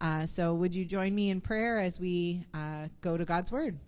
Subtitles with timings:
[0.00, 3.78] Uh, so, would you join me in prayer as we uh, go to God's Word?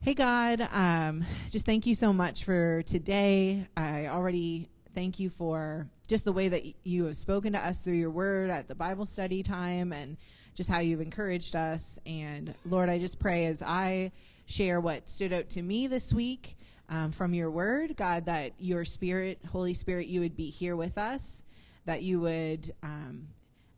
[0.00, 3.66] Hey, God, um, just thank you so much for today.
[3.76, 7.94] I already thank you for just the way that you have spoken to us through
[7.94, 10.16] your Word at the Bible study time and
[10.54, 11.98] just how you've encouraged us.
[12.06, 14.10] And Lord, I just pray as I
[14.46, 16.56] share what stood out to me this week
[16.88, 20.96] um, from your Word, God, that your Spirit, Holy Spirit, you would be here with
[20.96, 21.42] us,
[21.84, 22.72] that you would.
[22.82, 23.28] Um,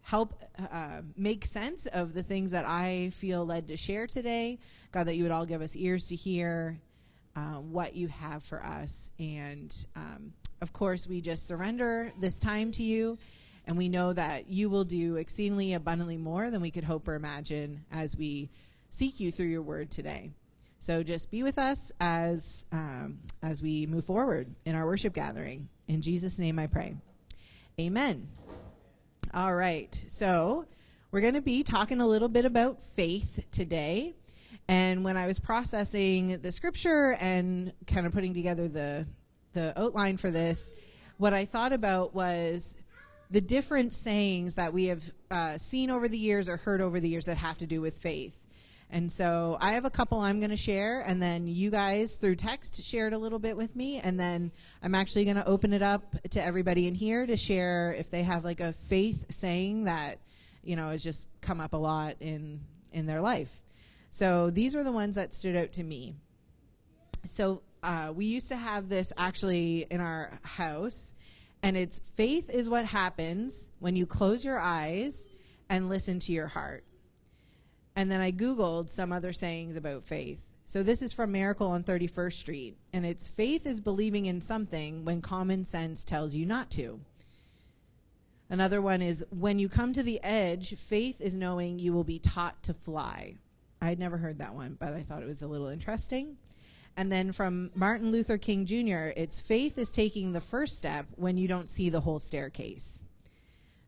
[0.03, 0.43] help
[0.73, 4.59] uh, make sense of the things that I feel led to share today.
[4.93, 6.79] God, that you would all give us ears to hear
[7.37, 9.11] uh, what you have for us.
[9.19, 13.19] And um, of course, we just surrender this time to you.
[13.67, 17.15] And we know that you will do exceedingly abundantly more than we could hope or
[17.15, 18.51] imagine as we
[18.89, 20.31] seek you through your word today.
[20.81, 25.69] So just be with us as um, as we move forward in our worship gathering.
[25.89, 26.97] In Jesus' name, I pray.
[27.79, 28.29] Amen.
[29.33, 30.05] All right.
[30.09, 30.67] So
[31.13, 34.15] we're going to be talking a little bit about faith today.
[34.67, 39.07] And when I was processing the scripture and kind of putting together the
[39.53, 40.73] the outline for this,
[41.19, 42.77] what I thought about was
[43.31, 47.09] the different sayings that we have uh, seen over the years or heard over the
[47.09, 48.45] years that have to do with faith.
[48.93, 52.35] And so I have a couple I'm going to share, and then you guys through
[52.37, 54.51] text shared a little bit with me, and then
[54.83, 58.25] I'm actually going to open it up to everybody in here to share if they
[58.25, 60.19] have like a faith saying that
[60.65, 62.61] you know has just come up a lot in
[62.93, 63.63] in their life.
[64.11, 66.17] So these are the ones that stood out to me.
[67.27, 71.15] So uh, we used to have this actually in our house,
[71.63, 75.29] and it's faith is what happens when you close your eyes
[75.69, 76.83] and listen to your heart.
[77.97, 80.39] And then I Googled some other sayings about faith.
[80.65, 82.77] So this is from Miracle on 31st Street.
[82.93, 87.01] And it's faith is believing in something when common sense tells you not to.
[88.49, 92.19] Another one is when you come to the edge, faith is knowing you will be
[92.19, 93.37] taught to fly.
[93.81, 96.37] I had never heard that one, but I thought it was a little interesting.
[96.97, 101.37] And then from Martin Luther King Jr., it's faith is taking the first step when
[101.37, 103.03] you don't see the whole staircase.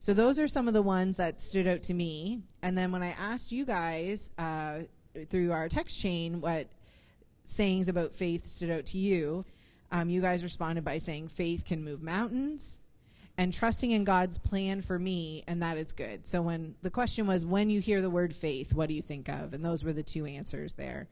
[0.02, 2.40] So those are some of the ones that stood out to me.
[2.62, 4.80] And then when I asked you guys uh,
[5.30, 6.66] through our text chain what
[7.44, 9.44] sayings about faith stood out to you,
[9.92, 12.80] um, you guys responded by saying faith can move mountains
[13.38, 16.26] and trusting in God's plan for me and that it's good.
[16.26, 19.28] So when the question was when you hear the word faith, what do you think
[19.28, 19.54] of?
[19.54, 21.06] And those were the two answers there.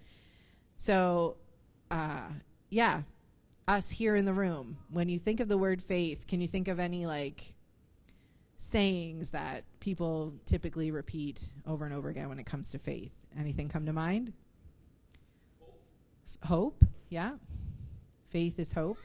[0.74, 1.36] So
[1.92, 2.22] uh,
[2.70, 3.02] yeah,
[3.68, 6.66] us here in the room, when you think of the word faith, can you think
[6.66, 7.54] of any like
[8.60, 13.16] sayings that people typically repeat over and over again when it comes to faith.
[13.38, 14.32] Anything come to mind?
[16.44, 17.32] Hope, yeah.
[18.28, 18.98] Faith is hope.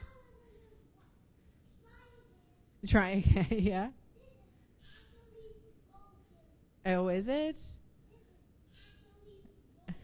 [2.85, 3.87] Try, again, yeah.
[6.85, 7.55] Oh, is it?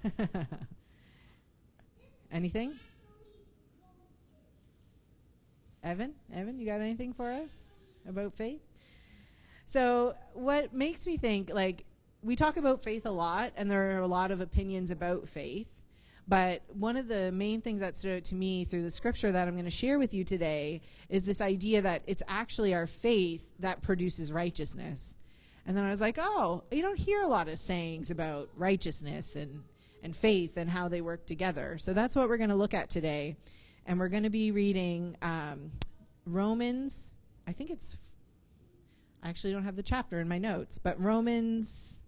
[2.32, 2.80] Anything?
[5.84, 6.14] Evan?
[6.34, 7.52] Evan, you got anything for us
[8.08, 8.71] about faith?
[9.72, 11.86] So, what makes me think, like,
[12.22, 15.70] we talk about faith a lot, and there are a lot of opinions about faith.
[16.28, 19.48] But one of the main things that stood out to me through the scripture that
[19.48, 23.50] I'm going to share with you today is this idea that it's actually our faith
[23.60, 25.16] that produces righteousness.
[25.66, 29.38] And then I was like, oh, you don't hear a lot of sayings about righteousness
[29.38, 29.64] and,
[30.04, 31.78] and faith and how they work together.
[31.78, 33.38] So that's what we're going to look at today.
[33.86, 35.72] And we're going to be reading um,
[36.26, 37.14] Romans,
[37.48, 37.96] I think it's
[39.24, 42.00] I actually don't have the chapter in my notes, but Romans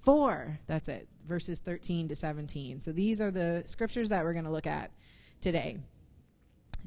[0.00, 2.80] 4, that's it, verses 13 to 17.
[2.80, 4.90] So these are the scriptures that we're going to look at
[5.40, 5.78] today.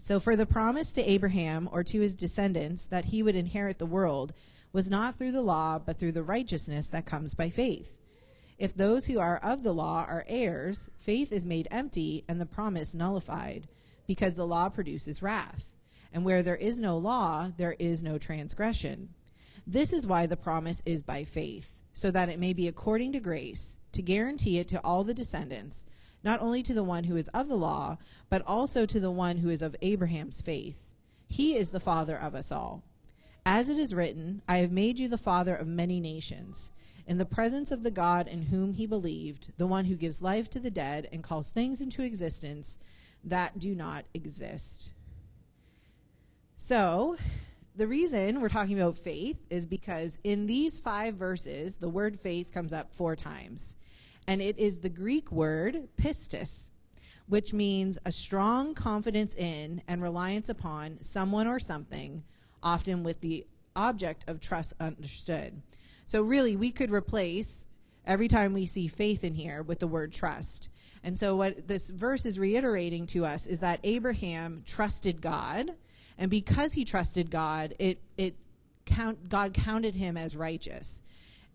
[0.01, 3.85] So, for the promise to Abraham or to his descendants that he would inherit the
[3.85, 4.33] world
[4.73, 7.97] was not through the law, but through the righteousness that comes by faith.
[8.57, 12.45] If those who are of the law are heirs, faith is made empty and the
[12.45, 13.67] promise nullified,
[14.05, 15.74] because the law produces wrath.
[16.15, 19.09] And where there is no law, there is no transgression.
[19.67, 23.19] This is why the promise is by faith, so that it may be according to
[23.19, 25.85] grace, to guarantee it to all the descendants,
[26.23, 27.97] not only to the one who is of the law,
[28.29, 30.93] but also to the one who is of Abraham's faith.
[31.28, 32.81] He is the father of us all.
[33.45, 36.72] As it is written, I have made you the father of many nations,
[37.05, 40.49] in the presence of the God in whom he believed, the one who gives life
[40.51, 42.78] to the dead and calls things into existence
[43.22, 44.91] that do not exist.
[46.57, 47.17] So,
[47.75, 52.53] the reason we're talking about faith is because in these five verses, the word faith
[52.53, 53.75] comes up four times.
[54.28, 56.69] And it is the Greek word pistis,
[57.28, 62.23] which means a strong confidence in and reliance upon someone or something,
[62.63, 65.61] often with the object of trust understood.
[66.05, 67.66] So, really, we could replace
[68.05, 70.69] every time we see faith in here with the word trust.
[71.03, 75.75] And so, what this verse is reiterating to us is that Abraham trusted God,
[76.17, 78.35] and because he trusted God, it, it
[78.85, 81.02] count, God counted him as righteous.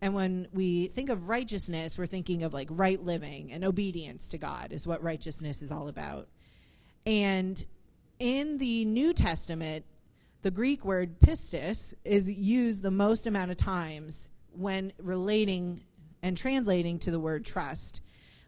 [0.03, 4.39] And when we think of righteousness, we're thinking of like right living and obedience to
[4.39, 6.29] God, is what righteousness is all about.
[7.07, 7.62] And
[8.19, 9.85] in the New Testament,
[10.43, 15.83] the Greek word pistis is used the most amount of times when relating
[16.23, 18.01] and translating to the word trust,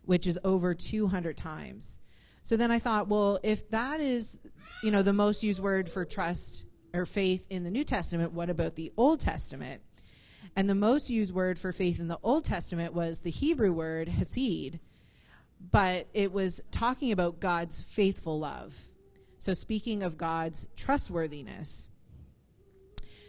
[0.05, 1.99] which is over 200 times.
[2.43, 4.37] So then I thought, well, if that is,
[4.83, 8.51] you know, the most used word for trust or faith in the New Testament, what
[8.51, 9.81] about the Old Testament?
[10.57, 14.09] And the most used word for faith in the Old Testament was the Hebrew word
[14.09, 14.81] hesed,
[15.71, 18.75] but it was talking about God's faithful love.
[19.39, 21.89] So, speaking of God's trustworthiness.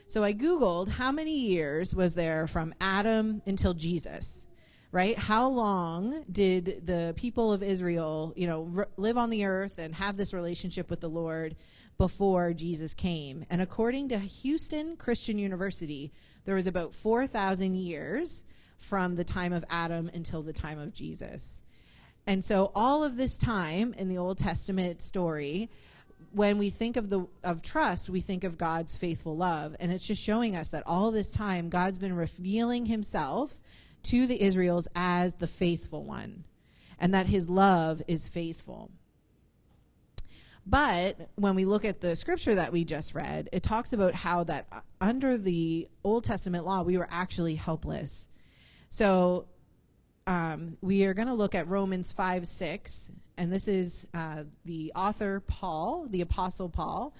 [0.07, 4.47] So, I Googled how many years was there from Adam until Jesus,
[4.93, 5.17] right?
[5.17, 9.93] How long did the people of Israel, you know, r- live on the earth and
[9.95, 11.55] have this relationship with the Lord
[11.97, 13.43] before Jesus came?
[13.49, 16.13] And according to Houston Christian University,
[16.45, 18.45] there was about 4,000 years
[18.77, 21.63] from the time of Adam until the time of Jesus.
[22.27, 25.71] And so all of this time in the Old Testament story,
[26.33, 30.05] when we think of the of trust, we think of God's faithful love, and it's
[30.05, 33.59] just showing us that all this time God's been revealing himself
[34.03, 36.43] to the Israels as the faithful one,
[36.99, 38.91] and that his love is faithful.
[40.65, 44.45] But when we look at the scripture that we just read, it talks about how
[44.45, 44.67] that
[45.01, 48.29] under the Old Testament law, we were actually helpless.
[48.89, 49.47] So
[50.25, 54.93] um, we are going to look at Romans 5 6, and this is uh, the
[54.95, 57.13] author Paul, the Apostle Paul,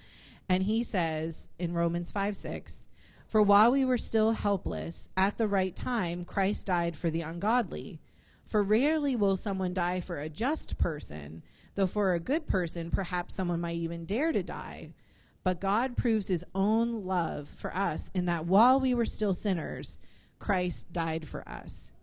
[0.47, 2.87] and he says in Romans 5 6,
[3.27, 7.99] For while we were still helpless, at the right time, Christ died for the ungodly.
[8.45, 11.43] For rarely will someone die for a just person
[11.75, 14.93] though for a good person, perhaps someone might even dare to die.
[15.43, 19.99] But God proves his own love for us in that while we were still sinners,
[20.39, 21.93] Christ died for us.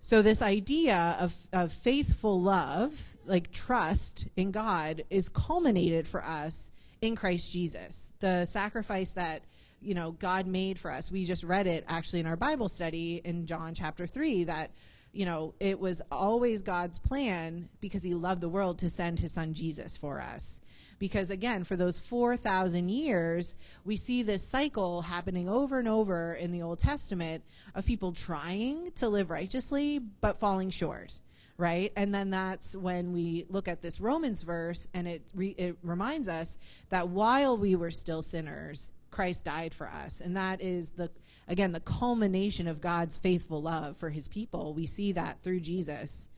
[0.00, 6.70] So, this idea of, of faithful love, like trust in God, is culminated for us
[7.00, 8.10] in Christ Jesus.
[8.20, 9.42] The sacrifice that
[9.84, 11.12] you know God made for us.
[11.12, 14.70] We just read it actually in our Bible study in John chapter 3 that
[15.14, 19.32] you know, it was always God's plan because he loved the world to send his
[19.32, 20.60] son Jesus for us.
[20.98, 23.54] Because again, for those 4,000 years,
[23.84, 27.44] we see this cycle happening over and over in the Old Testament
[27.74, 31.12] of people trying to live righteously but falling short
[31.56, 31.92] right?
[31.94, 36.28] And then that's when we look at this Romans verse, and it re- it reminds
[36.28, 36.58] us
[36.88, 41.08] that while we were still sinners, Christ died for us, and that is the
[41.46, 44.74] again, the culmination of God's faithful love for his people.
[44.74, 46.28] We see that through Jesus.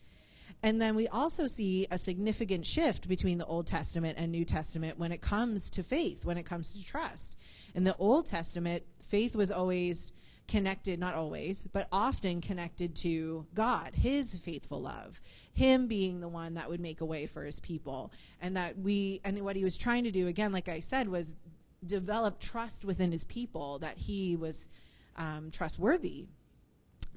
[0.62, 4.98] And then we also see a significant shift between the Old Testament and New Testament
[4.98, 7.36] when it comes to faith, when it comes to trust.
[7.74, 10.12] In the Old Testament, faith was always
[10.48, 15.20] connected, not always, but often connected to God, His faithful love,
[15.52, 18.12] Him being the one that would make a way for His people.
[18.40, 21.36] And that we, and what He was trying to do, again, like I said, was
[21.84, 24.68] develop trust within His people that He was
[25.16, 26.26] um, trustworthy.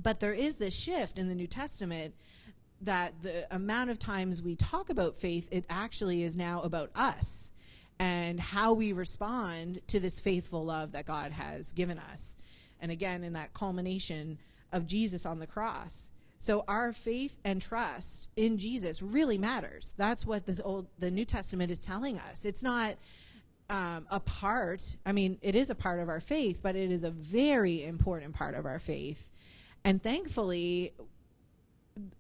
[0.02, 2.16] But there is this shift in the New Testament
[2.82, 7.52] that the amount of times we talk about faith, it actually is now about us
[8.00, 12.38] and how we respond to this faithful love that God has given us.
[12.80, 14.38] And again, in that culmination
[14.72, 16.10] of Jesus on the cross.
[16.38, 19.94] So our faith and trust in Jesus really matters.
[19.98, 22.46] That's what this old the New Testament is telling us.
[22.46, 22.96] It's not
[23.70, 24.96] um, a part.
[25.06, 28.34] I mean, it is a part of our faith, but it is a very important
[28.34, 29.32] part of our faith.
[29.84, 30.94] And thankfully,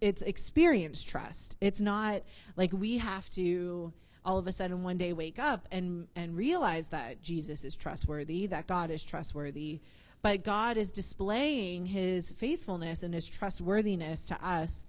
[0.02, 1.56] it's experience trust.
[1.62, 2.24] It's not
[2.56, 3.94] like we have to
[4.26, 8.48] all of a sudden one day wake up and and realize that Jesus is trustworthy,
[8.48, 9.80] that God is trustworthy,
[10.22, 14.86] but God is displaying his faithfulness and his trustworthiness to us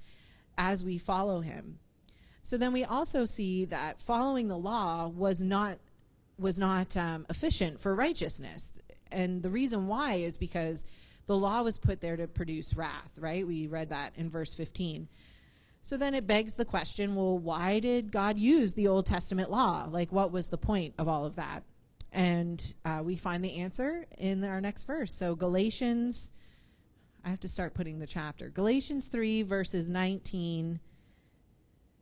[0.59, 1.79] as we follow him.
[2.43, 5.79] So then we also see that following the law was not
[6.41, 8.73] was not um, efficient for righteousness.
[9.13, 10.85] And the reason why is because
[11.27, 13.47] the law was put there to produce wrath, right?
[13.47, 15.09] We read that in verse 15.
[15.83, 19.87] So then it begs the question well, why did God use the Old Testament law?
[19.91, 21.63] Like, what was the point of all of that?
[22.13, 25.15] And uh, we find the answer in our next verse.
[25.15, 26.33] So, Galatians,
[27.25, 28.49] I have to start putting the chapter.
[28.49, 30.81] Galatians 3, verses 19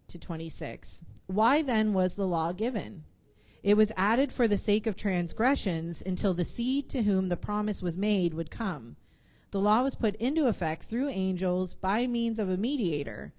[0.09, 1.05] to 26.
[1.27, 3.05] Why then was the law given?
[3.63, 7.83] It was added for the sake of transgressions until the seed to whom the promise
[7.83, 8.97] was made would come.
[9.51, 13.33] The law was put into effect through angels by means of a mediator.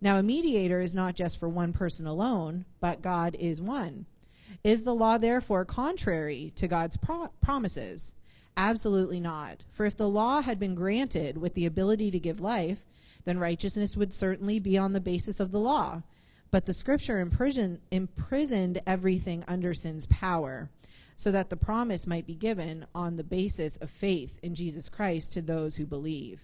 [0.00, 4.06] Now, a mediator is not just for one person alone, but God is one.
[4.64, 8.14] Is the law therefore contrary to God's pro- promises?
[8.56, 9.62] Absolutely not.
[9.70, 12.84] For if the law had been granted with the ability to give life,
[13.24, 16.02] then righteousness would certainly be on the basis of the law.
[16.52, 20.70] But the scripture imprisoned, imprisoned everything under sin's power,
[21.16, 25.32] so that the promise might be given on the basis of faith in Jesus Christ
[25.32, 26.42] to those who believe.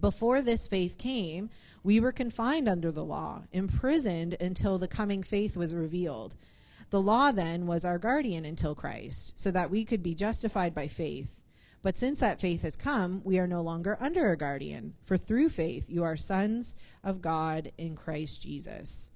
[0.00, 1.50] Before this faith came,
[1.82, 6.34] we were confined under the law, imprisoned until the coming faith was revealed.
[6.88, 10.88] The law then was our guardian until Christ, so that we could be justified by
[10.88, 11.40] faith.
[11.84, 14.94] But since that faith has come, we are no longer under a guardian.
[15.04, 19.10] For through faith, you are sons of God in Christ Jesus.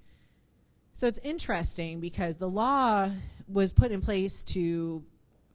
[0.92, 3.08] So it's interesting because the law
[3.48, 5.02] was put in place to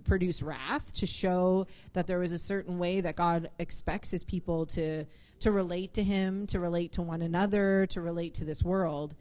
[0.05, 4.65] produce wrath, to show that there was a certain way that God expects his people
[4.67, 5.05] to,
[5.41, 9.13] to relate to him, to relate to one another, to relate to this world.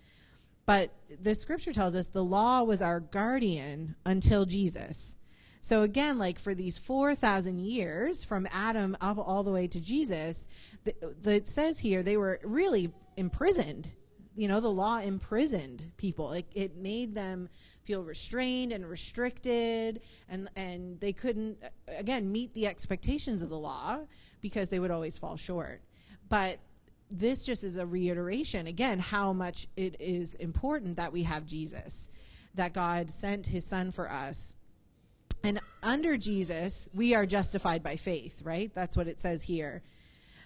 [0.64, 5.18] But the scripture tells us the law was our guardian until Jesus.
[5.62, 10.48] So again, like for these 4,000 years from Adam up all the way to Jesus,
[10.82, 10.92] the,
[11.22, 13.92] the, it says here they were really imprisoned.
[14.34, 16.32] You know, the law imprisoned people.
[16.32, 17.48] It, it made them
[17.84, 24.00] feel restrained and restricted, and and they couldn't again meet the expectations of the law
[24.40, 25.80] because they would always fall short.
[26.28, 26.58] But
[27.10, 32.08] this just is a reiteration again how much it is important that we have Jesus,
[32.54, 34.56] that God sent His Son for us
[35.42, 38.72] and under Jesus, we are justified by faith, right?
[38.74, 39.82] That's what it says here.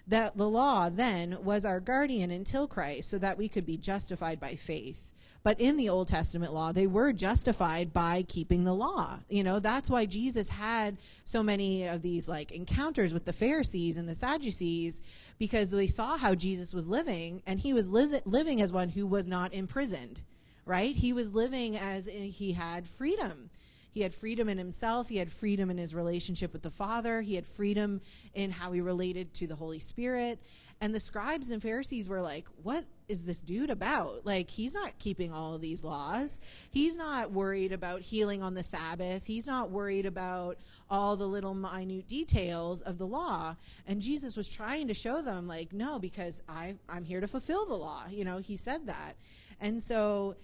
[0.09, 4.41] That the law then was our guardian until Christ so that we could be justified
[4.41, 5.11] by faith.
[5.43, 9.21] But in the Old Testament law, they were justified by keeping the law.
[9.29, 13.97] You know, that's why Jesus had so many of these like encounters with the Pharisees
[13.97, 15.03] and the Sadducees
[15.39, 19.07] because they saw how Jesus was living and he was li- living as one who
[19.07, 20.23] was not imprisoned,
[20.65, 20.97] right?
[20.97, 23.51] He was living as he had freedom
[23.97, 25.09] he had freedom in himself.
[25.09, 27.23] He had freedom in his relationship with the Father.
[27.23, 28.03] He had freedom
[28.35, 30.39] in how he related to the Holy Spirit.
[30.83, 34.27] And the scribes and Pharisees were like, What is this dude about?
[34.27, 36.39] Like, he's not keeping all of these laws.
[36.71, 39.25] He's not worried about healing on the Sabbath.
[39.25, 40.59] He's not worried about
[40.91, 43.57] all the little minute details of the law.
[43.87, 47.65] And Jesus was trying to show them, like, no, because I, I'm here to fulfill
[47.65, 48.05] the law.
[48.11, 49.17] You know, he said that.
[49.59, 50.37] And so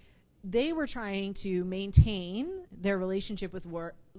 [0.44, 3.66] they were trying to maintain their relationship with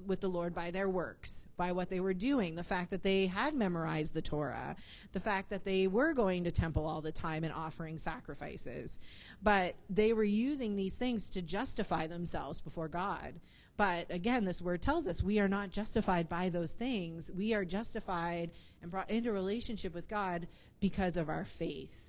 [0.06, 3.28] with the Lord by their works, by what they were doing, the fact that they
[3.28, 4.76] had memorized the Torah,
[5.12, 9.00] the fact that they were going to temple all the time and offering sacrifices.
[9.42, 13.40] But they were using these things to justify themselves before God.
[13.76, 17.32] But again, this word tells us we are not justified by those things.
[17.36, 18.52] We are justified
[18.82, 20.48] and brought into relationship with God
[20.80, 22.03] because of our faith.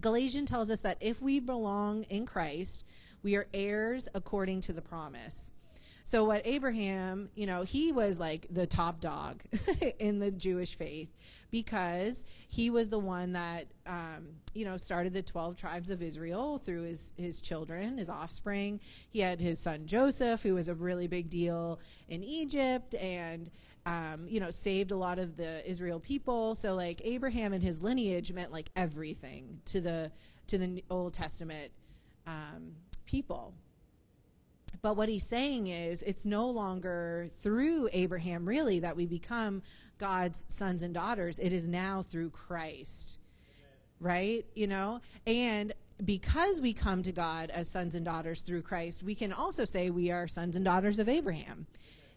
[0.00, 2.84] Galatians tells us that if we belong in Christ,
[3.22, 5.52] we are heirs according to the promise.
[6.04, 9.42] So what Abraham, you know, he was like the top dog
[9.98, 11.08] in the Jewish faith
[11.50, 16.58] because he was the one that, um, you know, started the 12 tribes of Israel
[16.58, 18.80] through his, his children, his offspring.
[19.10, 21.78] He had his son Joseph, who was a really big deal
[22.08, 23.50] in Egypt and,
[23.90, 26.54] um, you know, saved a lot of the Israel people.
[26.54, 30.12] So like Abraham and his lineage meant like everything to the
[30.46, 31.72] to the Old Testament
[32.26, 33.52] um, people.
[34.80, 39.60] But what he's saying is it's no longer through Abraham really that we become
[39.98, 41.40] God's sons and daughters.
[41.40, 43.18] It is now through Christ.
[43.48, 44.14] Amen.
[44.14, 44.46] Right?
[44.54, 45.00] You know?
[45.26, 45.72] And
[46.04, 49.90] because we come to God as sons and daughters through Christ, we can also say
[49.90, 51.66] we are sons and daughters of Abraham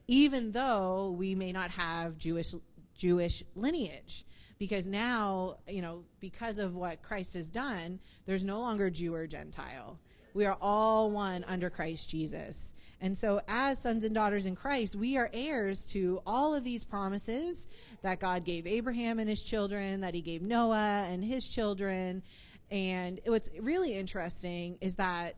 [0.08, 2.54] even though we may not have Jewish
[2.96, 4.26] Jewish lineage
[4.60, 9.28] because now, you know, because of what Christ has done, there's no longer Jew or
[9.28, 10.00] Gentile.
[10.34, 12.74] We are all one under Christ Jesus.
[13.02, 16.84] And so, as sons and daughters in Christ, we are heirs to all of these
[16.84, 17.68] promises
[18.02, 22.24] that God gave Abraham and his children, that he gave Noah and his children.
[22.72, 25.36] And what's really interesting is that,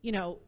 [0.00, 0.38] you know,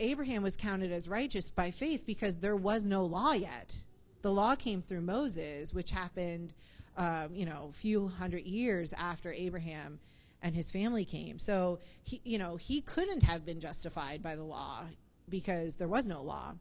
[0.00, 3.76] Abraham was counted as righteous by faith because there was no law yet.
[4.22, 6.54] The law came through Moses, which happened,
[6.96, 9.98] um, you know, a few hundred years after Abraham
[10.42, 11.38] and his family came.
[11.38, 14.84] So he, you know, he couldn't have been justified by the law
[15.28, 16.54] because there was no law.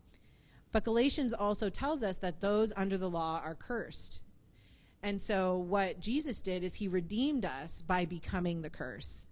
[0.72, 4.22] But Galatians also tells us that those under the law are cursed.
[5.04, 9.28] And so what Jesus did is he redeemed us by becoming the curse.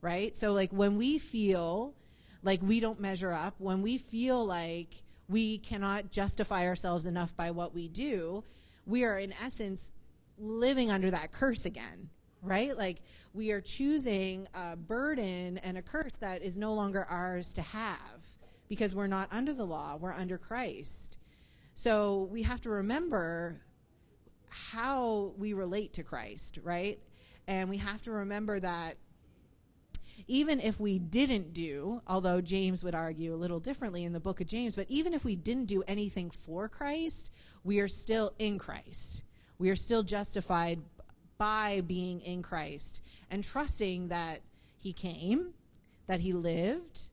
[0.00, 0.34] Right?
[0.34, 1.94] So like when we feel
[2.42, 7.50] like we don't measure up, when we feel like we cannot justify ourselves enough by
[7.50, 8.42] what we do,
[8.86, 9.92] we are in essence
[10.38, 12.08] living under that curse again,
[12.42, 12.76] right?
[12.76, 13.02] Like
[13.34, 18.26] we are choosing a burden and a curse that is no longer ours to have
[18.68, 21.18] because we're not under the law, we're under Christ.
[21.74, 23.60] So we have to remember
[24.48, 26.98] how we relate to Christ, right?
[27.46, 28.96] And we have to remember that
[30.30, 34.40] even if we didn't do, although James would argue a little differently in the book
[34.40, 37.32] of James, but even if we didn't do anything for Christ,
[37.64, 39.24] we are still in Christ.
[39.58, 40.78] We are still justified
[41.36, 44.42] by being in Christ and trusting that
[44.78, 45.52] He came,
[46.06, 47.10] that He lived,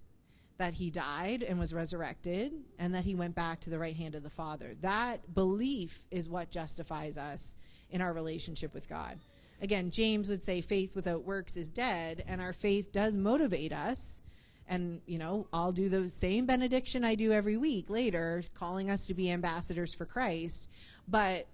[0.60, 4.14] that He died and was resurrected, and that He went back to the right hand
[4.14, 4.76] of the Father.
[4.82, 7.56] That belief is what justifies us
[7.90, 9.18] in our relationship with God
[9.62, 14.22] again, James would say faith without works is dead, and our faith does motivate us.
[14.70, 19.08] And, you know, I'll do the same benediction I do every week later, calling us
[19.08, 20.70] to be ambassadors for Christ.
[21.08, 21.48] But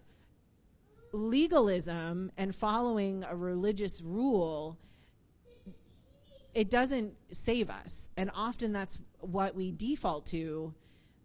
[1.11, 4.77] legalism and following a religious rule,
[6.55, 8.09] it doesn't save us.
[8.17, 10.73] And often that's what we default to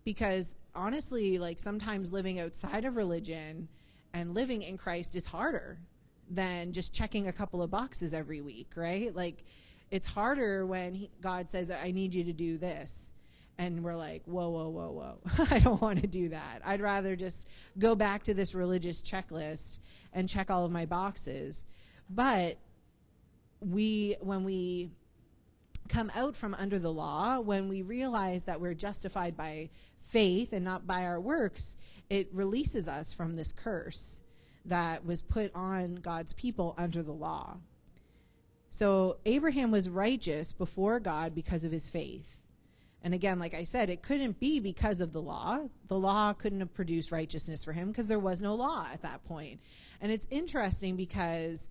[0.04, 3.68] because honestly, like sometimes living outside of religion
[4.12, 5.78] and living in Christ is harder
[6.30, 9.14] than just checking a couple of boxes every week, right?
[9.14, 9.44] Like,
[9.90, 13.12] it's harder when he, God says, I need you to do this.
[13.56, 15.46] And we're like, whoa, whoa, whoa, whoa.
[15.50, 16.62] I don't want to do that.
[16.64, 19.80] I'd rather just go back to this religious checklist
[20.12, 21.64] and check all of my boxes.
[22.08, 22.56] But
[23.60, 24.90] we, when we
[25.88, 29.70] come out from under the law, when we realize that we're justified by
[30.02, 31.76] faith and not by our works,
[32.08, 34.20] it releases us from this curse
[34.68, 37.56] that was put on God's people under the law.
[38.70, 42.42] So Abraham was righteous before God because of his faith.
[43.02, 45.60] And again, like I said, it couldn't be because of the law.
[45.86, 49.24] The law couldn't have produced righteousness for him because there was no law at that
[49.24, 49.60] point.
[50.00, 51.68] And it's interesting because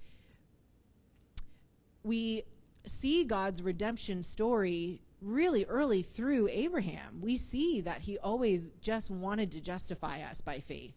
[2.04, 2.44] we
[2.86, 7.20] see God's redemption story really early through Abraham.
[7.22, 10.96] We see that he always just wanted to justify us by faith,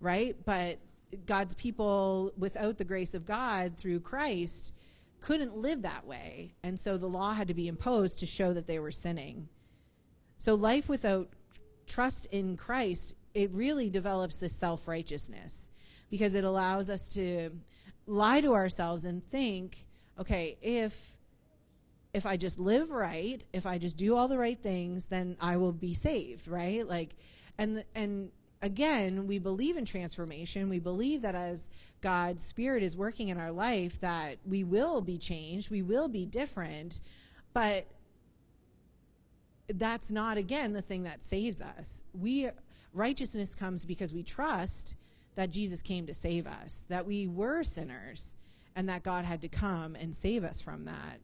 [0.00, 0.36] right?
[0.44, 0.78] But
[1.26, 4.72] God's people without the grace of God through Christ
[5.20, 6.54] couldn't live that way.
[6.62, 9.48] And so the law had to be imposed to show that they were sinning.
[10.36, 11.28] So life without
[11.86, 15.70] trust in Christ, it really develops this self righteousness
[16.10, 17.50] because it allows us to
[18.06, 19.86] lie to ourselves and think,
[20.18, 21.16] okay, if
[22.14, 25.58] if I just live right, if I just do all the right things, then I
[25.58, 26.86] will be saved, right?
[26.86, 27.14] Like
[27.58, 28.30] and and
[28.62, 30.68] again, we believe in transformation.
[30.68, 31.68] We believe that as
[32.00, 36.26] God's Spirit is working in our life, that we will be changed, we will be
[36.26, 37.00] different.
[37.52, 37.86] But
[39.68, 42.02] that's not again the thing that saves us.
[42.12, 42.50] We
[42.92, 44.94] righteousness comes because we trust
[45.34, 48.34] that Jesus came to save us, that we were sinners,
[48.74, 51.20] and that God had to come and save us from that.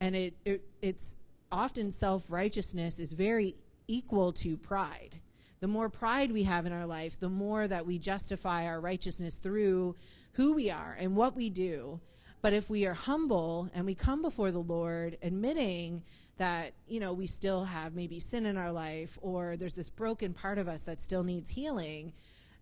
[0.00, 1.16] And it, it it's
[1.50, 3.56] often self righteousness is very
[3.88, 5.20] equal to pride
[5.60, 9.38] the more pride we have in our life, the more that we justify our righteousness
[9.38, 9.94] through
[10.32, 11.98] who we are and what we do.
[12.42, 16.02] But if we are humble and we come before the Lord admitting
[16.36, 20.34] that, you know, we still have maybe sin in our life or there's this broken
[20.34, 22.12] part of us that still needs healing,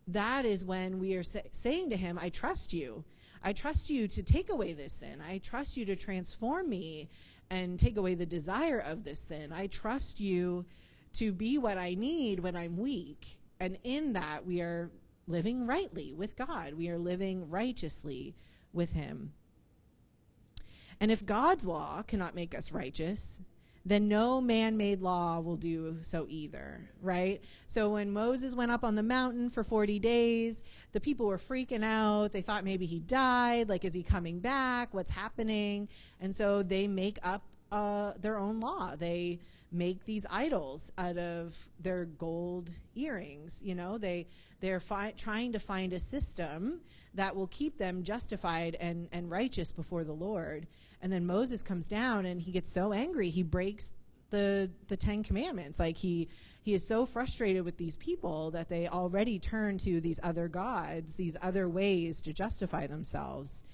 [0.09, 3.05] that is when we are sa- saying to him, I trust you.
[3.43, 5.21] I trust you to take away this sin.
[5.29, 7.11] I trust you to transform me
[7.51, 9.53] and take away the desire of this sin.
[9.53, 10.65] I trust you
[11.15, 13.39] to be what I need when I'm weak.
[13.61, 14.91] And in that, we are
[15.27, 18.35] living rightly with God, we are living righteously
[18.73, 19.33] with Him.
[21.01, 23.41] And if God's law cannot make us righteous,
[23.87, 27.43] then no man made law will do so either, right?
[27.67, 31.85] So when Moses went up on the mountain for 40 days, the people were freaking
[31.85, 32.33] out.
[32.33, 33.69] They thought maybe he died.
[33.69, 34.95] Like, is he coming back?
[34.95, 35.89] What's happening?
[36.21, 37.43] And so they make up
[37.75, 38.95] uh, their own law.
[38.97, 39.41] They
[39.73, 43.61] make these idols out of their gold earrings.
[43.63, 44.29] You know, they
[44.61, 46.81] they're fi- trying to find a system
[47.15, 50.69] that will keep them justified and and righteous before the Lord.
[51.03, 53.91] And then Moses comes down and he gets so angry he breaks
[54.31, 55.81] the the Ten Commandments.
[55.81, 56.29] Like he
[56.63, 61.17] he is so frustrated with these people that they already turn to these other gods,
[61.17, 63.65] these other ways to justify themselves.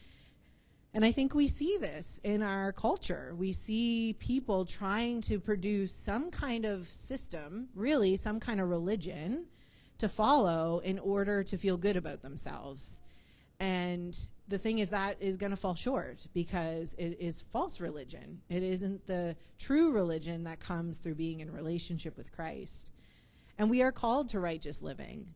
[0.93, 3.35] And I think we see this in our culture.
[3.37, 9.47] We see people trying to produce some kind of system, really, some kind of religion
[9.99, 13.03] to follow in order to feel good about themselves.
[13.61, 18.41] And the thing is, that is going to fall short because it is false religion.
[18.49, 22.91] It isn't the true religion that comes through being in relationship with Christ.
[23.59, 25.35] And we are called to righteous living.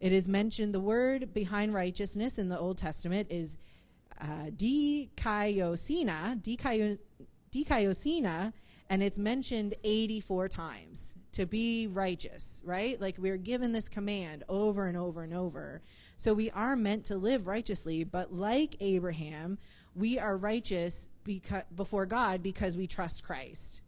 [0.00, 3.58] It is mentioned, the word behind righteousness in the Old Testament is
[4.20, 6.40] uh, dikaiosina,
[7.52, 8.52] dikaiosina,
[8.88, 13.00] and it's mentioned 84 times to be righteous, right?
[13.00, 15.80] Like we're given this command over and over and over.
[16.16, 19.58] So we are meant to live righteously, but like Abraham,
[19.94, 21.08] we are righteous
[21.74, 23.82] before God because we trust Christ.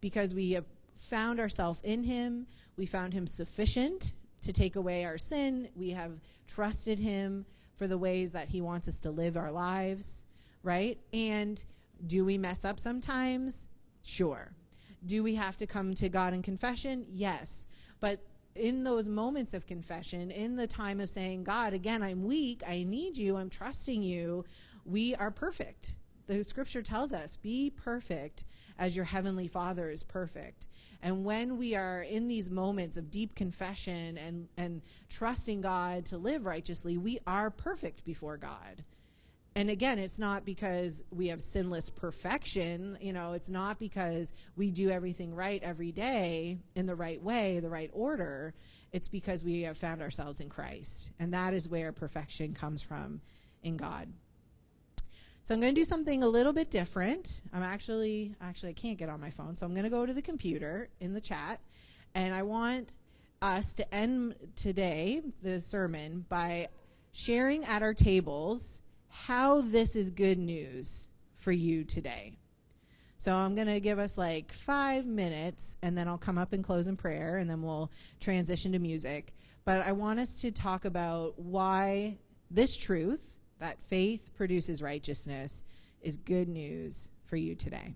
[0.00, 0.66] Because we have
[0.96, 6.12] found ourselves in him, we found him sufficient to take away our sin, we have
[6.48, 7.46] trusted him
[7.82, 10.24] for the ways that he wants us to live our lives,
[10.62, 11.00] right?
[11.12, 11.64] And
[12.06, 13.66] do we mess up sometimes?
[14.04, 14.52] Sure.
[15.04, 17.04] Do we have to come to God in confession?
[17.10, 17.66] Yes.
[17.98, 18.20] But
[18.54, 22.84] in those moments of confession, in the time of saying, God, again, I'm weak, I
[22.84, 24.44] need you, I'm trusting you,
[24.84, 25.96] we are perfect.
[26.28, 28.44] The scripture tells us, be perfect
[28.78, 30.68] as your heavenly Father is perfect.
[31.02, 36.16] And when we are in these moments of deep confession and, and trusting God to
[36.16, 38.84] live righteously, we are perfect before God.
[39.54, 44.70] And again it's not because we have sinless perfection you know it's not because we
[44.70, 48.54] do everything right every day in the right way the right order.
[48.92, 51.10] It's because we have found ourselves in christ.
[51.18, 53.20] And that is where perfection comes from
[53.62, 54.08] in god
[55.44, 58.98] so i'm going to do something a little bit different i'm actually actually i can't
[58.98, 61.60] get on my phone so i'm going to go to the computer in the chat
[62.14, 62.92] and i want
[63.42, 66.68] us to end today the sermon by
[67.12, 72.38] sharing at our tables how this is good news for you today.
[73.18, 76.64] So I'm going to give us like five minutes and then I'll come up and
[76.64, 79.34] close in prayer and then we'll transition to music.
[79.64, 82.18] But I want us to talk about why
[82.50, 83.31] this truth
[83.62, 85.62] that faith produces righteousness
[86.00, 87.94] is good news for you today.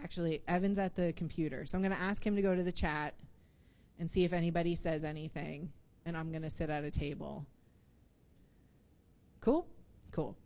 [0.00, 2.70] Actually, Evan's at the computer, so I'm going to ask him to go to the
[2.70, 3.14] chat
[3.98, 5.72] and see if anybody says anything,
[6.06, 7.44] and I'm going to sit at a table.
[9.40, 9.66] Cool?
[10.12, 10.36] Cool.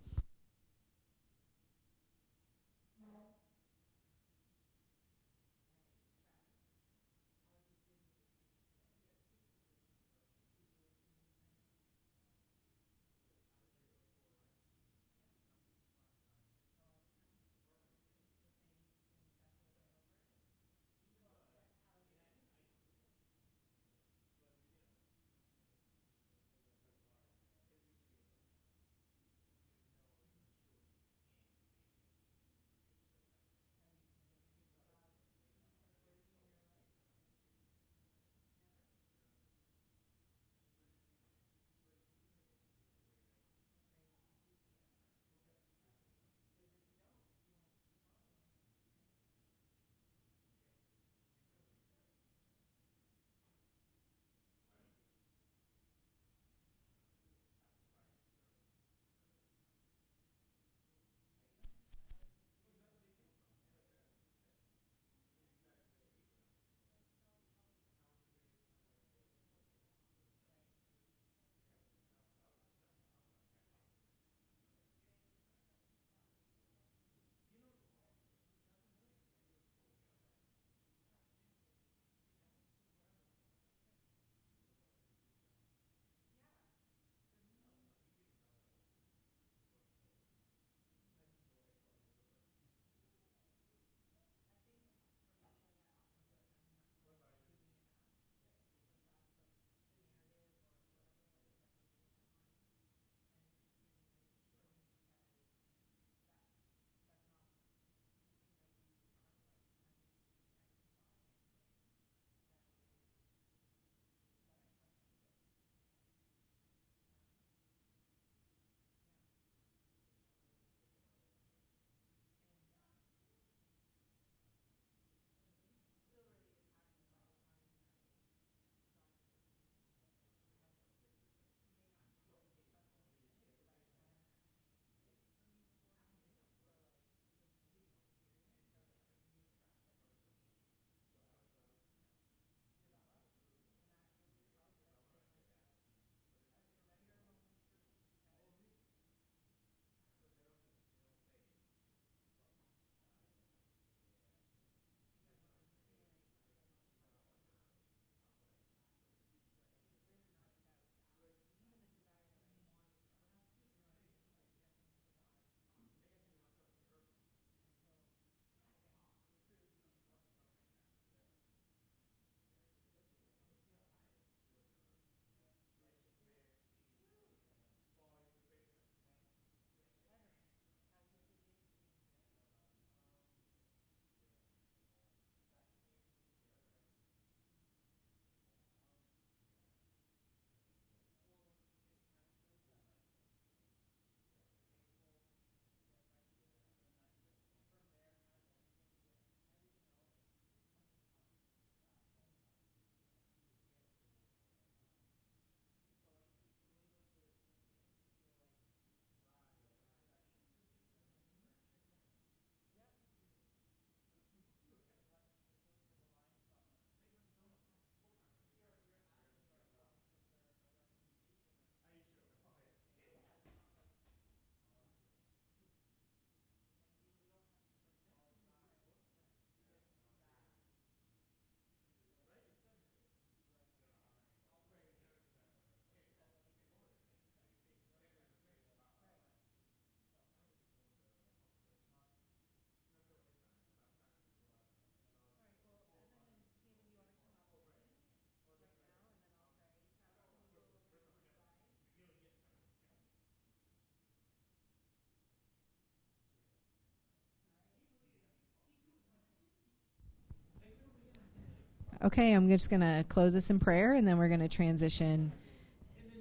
[262.04, 265.32] Okay, I'm just going to close this in prayer and then we're going to transition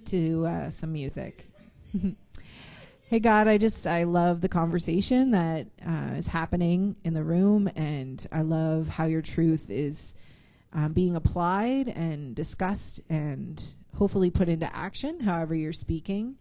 [0.06, 1.46] to uh, some music.
[3.10, 7.69] hey, God, I just, I love the conversation that uh, is happening in the room
[7.76, 10.15] and I love how your truth is
[10.72, 13.62] um, being applied and discussed and
[13.98, 16.38] hopefully put into action, however you're speaking.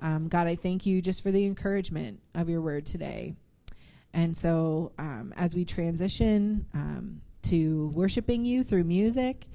[0.00, 3.36] Um, God, I thank you just for the encouragement of your word today.
[4.12, 9.46] And so, um, as we transition um, to worshiping you through music,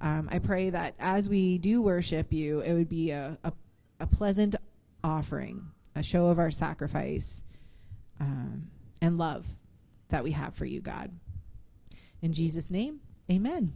[0.00, 3.52] um, I pray that as we do worship you, it would be a, a,
[4.00, 4.56] a pleasant
[5.02, 7.44] offering, a show of our sacrifice
[8.20, 8.68] um,
[9.00, 9.46] and love
[10.08, 11.10] that we have for you, God.
[12.22, 13.74] In Jesus' name, amen.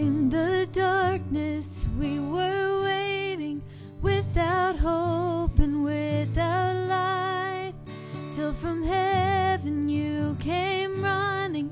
[0.00, 3.60] In the darkness, we were waiting
[4.00, 7.74] without hope and without light.
[8.32, 11.70] Till from heaven you came running.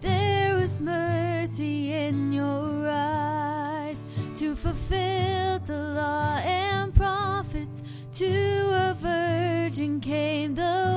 [0.00, 7.84] There was mercy in your eyes to fulfill the law and prophets.
[8.14, 8.26] To
[8.88, 10.87] a virgin came the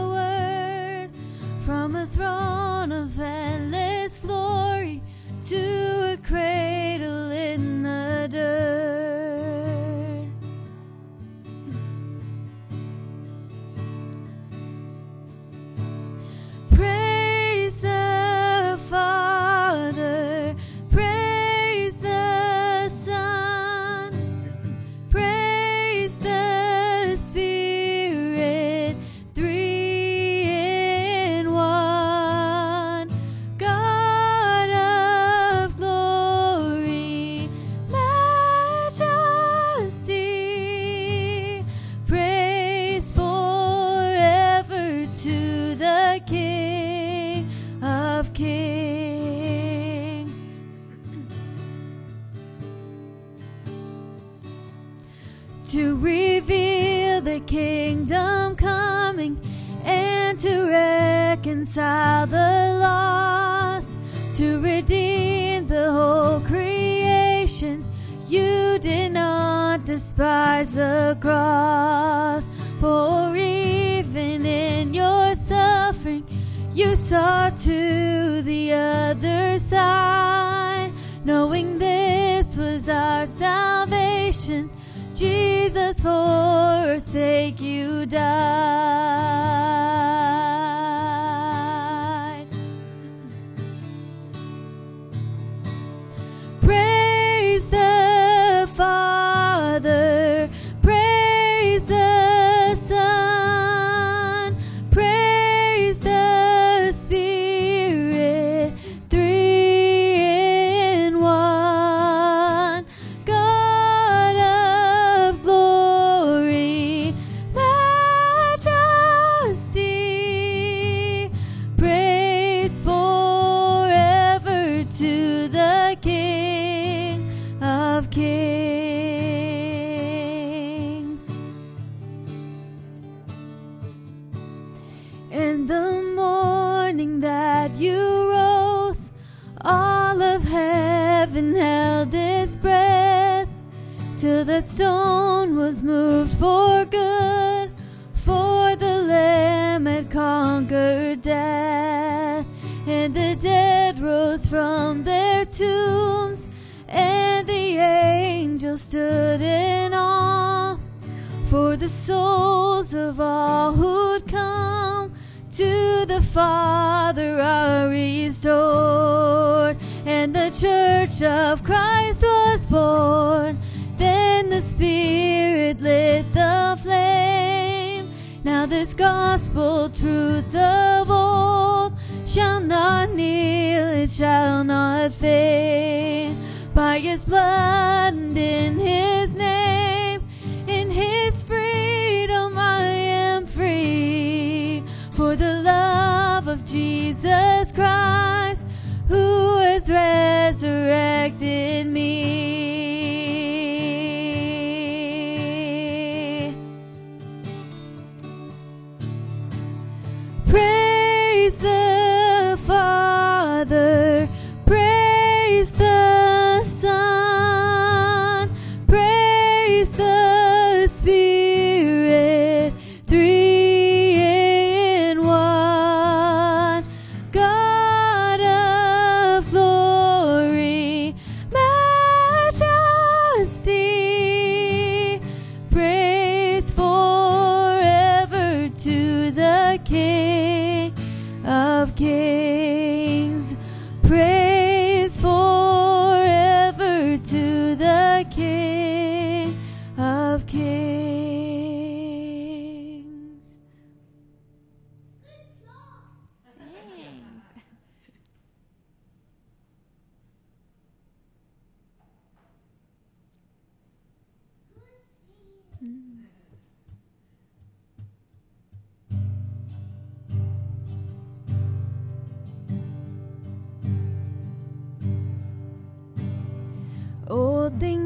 [182.81, 186.35] not kneel, it shall not fade.
[186.73, 190.21] By his blood and in his name,
[190.67, 192.81] in his freedom I
[193.27, 194.83] am free.
[195.11, 198.65] For the love of Jesus Christ,
[199.07, 202.50] who has resurrected me.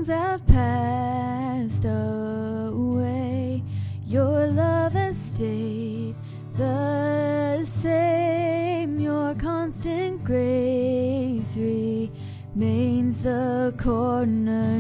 [0.06, 3.64] Things have passed away.
[4.06, 6.16] Your love has stayed
[6.56, 9.00] the same.
[9.00, 14.76] Your constant grace remains the cornerstone.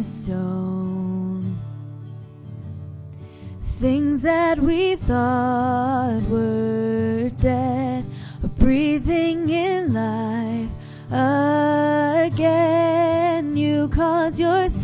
[3.80, 6.65] Things that we thought were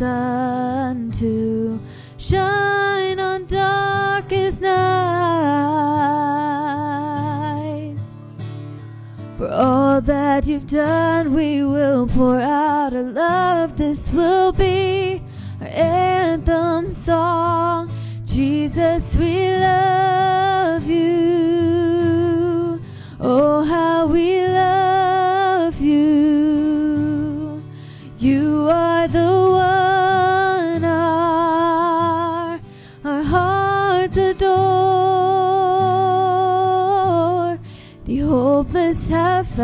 [0.01, 1.79] sun to
[2.17, 4.81] shine on darkest nights.
[9.37, 13.77] For all that you've done, we will pour out our love.
[13.77, 15.21] This will be
[15.61, 17.91] our anthem song.
[18.25, 19.50] Jesus, we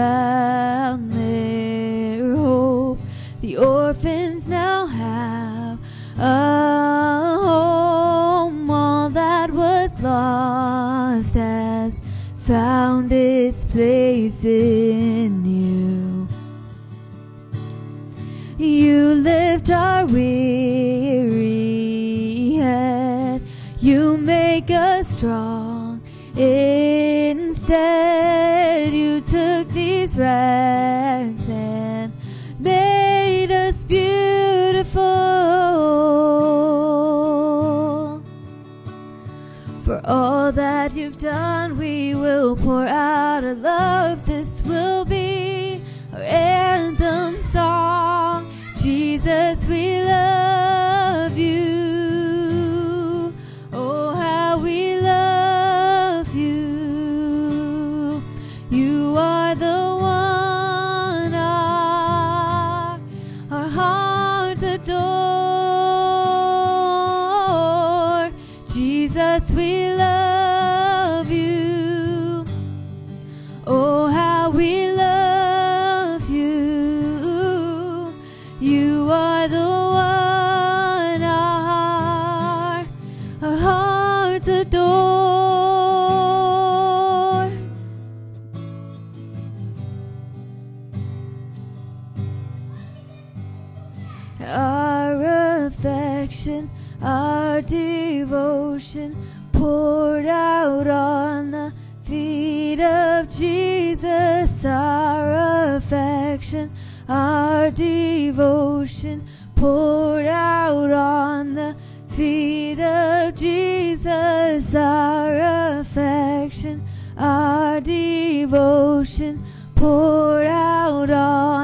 [0.08, 3.00] found their hope.
[3.42, 5.80] The orphans now have
[6.18, 8.70] a home.
[8.70, 12.00] All that was lost has
[12.46, 16.28] found its place in you.
[18.58, 21.46] You lift our weary
[22.56, 23.42] head.
[23.80, 26.02] You make us strong.
[26.36, 27.97] Instead,
[30.20, 32.12] and
[32.60, 35.02] made us beautiful.
[39.84, 44.26] For all that you've done, we will pour out our love.
[44.26, 45.82] This will be
[46.14, 48.52] our anthem song.
[48.78, 49.97] Jesus, we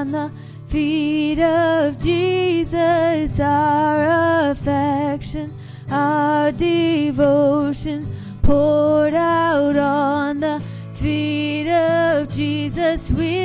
[0.04, 0.32] on the
[0.68, 3.39] feet of Jesus.
[3.39, 5.54] Our affection,
[5.89, 10.62] our devotion poured out on the
[10.93, 13.12] feet of Jesus.
[13.12, 13.43] We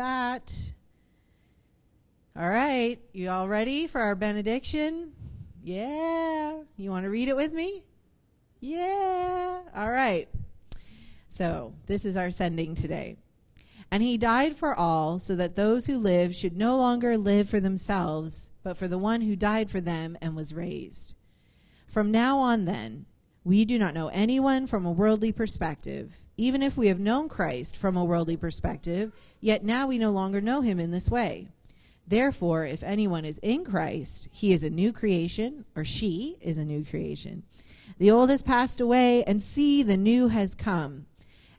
[0.00, 0.72] that.
[2.34, 5.12] All right, you all ready for our benediction?
[5.62, 6.60] Yeah.
[6.78, 7.84] You want to read it with me?
[8.60, 9.60] Yeah.
[9.76, 10.26] All right.
[11.28, 13.18] So, this is our sending today.
[13.90, 17.60] And he died for all, so that those who live should no longer live for
[17.60, 21.14] themselves, but for the one who died for them and was raised.
[21.86, 23.04] From now on, then,
[23.44, 26.20] we do not know anyone from a worldly perspective.
[26.36, 30.40] Even if we have known Christ from a worldly perspective, yet now we no longer
[30.40, 31.48] know him in this way.
[32.06, 36.64] Therefore, if anyone is in Christ, he is a new creation, or she is a
[36.64, 37.44] new creation.
[37.98, 41.06] The old has passed away, and see, the new has come.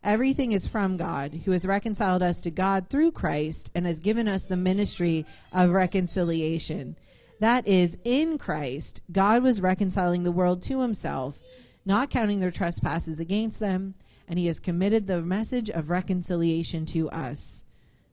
[0.03, 4.27] Everything is from God, who has reconciled us to God through Christ and has given
[4.27, 6.95] us the ministry of reconciliation.
[7.39, 11.39] That is, in Christ, God was reconciling the world to himself,
[11.85, 13.95] not counting their trespasses against them,
[14.27, 17.63] and he has committed the message of reconciliation to us.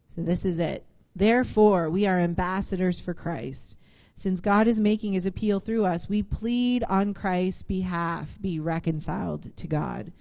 [0.08, 0.84] So, this is it.
[1.14, 3.76] Therefore, we are ambassadors for Christ.
[4.14, 9.56] Since God is making his appeal through us, we plead on Christ's behalf be reconciled
[9.56, 10.12] to God.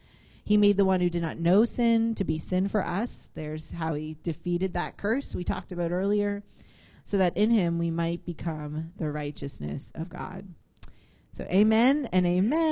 [0.44, 3.28] He made the one who did not know sin to be sin for us.
[3.34, 6.44] There's how he defeated that curse we talked about earlier,
[7.04, 10.48] so that in him we might become the righteousness of God.
[11.32, 12.68] So, amen and amen.